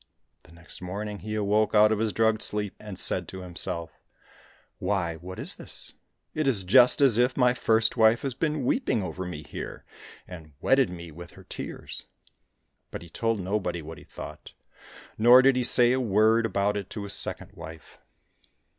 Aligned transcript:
The 0.45 0.51
next 0.51 0.81
morning 0.81 1.19
he 1.19 1.35
awoke 1.35 1.75
out 1.75 1.91
of 1.91 1.99
his 1.99 2.11
drugged 2.11 2.41
sleep, 2.41 2.73
and 2.79 2.97
said 2.97 3.27
to 3.27 3.41
himself," 3.41 4.01
Why, 4.79 5.17
what 5.17 5.37
is 5.37 5.57
this? 5.57 5.93
It 6.33 6.47
is 6.47 6.63
just 6.63 7.01
as 7.01 7.19
if 7.19 7.37
my 7.37 7.53
first 7.53 7.97
wife 7.97 8.23
has 8.23 8.33
been 8.33 8.65
weeping 8.65 9.03
over 9.03 9.25
me 9.25 9.43
here, 9.43 9.85
and 10.27 10.53
wetted 10.59 10.89
me 10.89 11.11
with 11.11 11.33
her 11.33 11.43
tears!" 11.43 12.07
But 12.89 13.03
he 13.03 13.09
told 13.09 13.39
nobody 13.41 13.83
what 13.83 13.99
he 13.99 14.03
thought, 14.03 14.53
nor 15.19 15.43
did 15.43 15.55
he 15.55 15.63
say 15.63 15.91
a 15.91 15.99
word 16.01 16.47
about 16.47 16.77
it 16.77 16.89
to 16.89 17.03
his 17.03 17.13
second 17.13 17.51
wife. 17.53 17.99